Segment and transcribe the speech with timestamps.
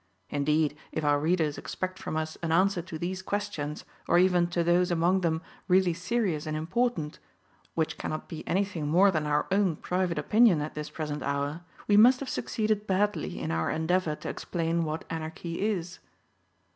[0.31, 4.63] Indeed if our readers expect from us an answer to these questions, or even to
[4.63, 7.19] those among them really serious and important,
[7.75, 11.97] which cannot be anything more than our own private opinion at this present hour, we
[11.97, 15.99] must have succeeded badly in our endeavor to explain what Anarchy is.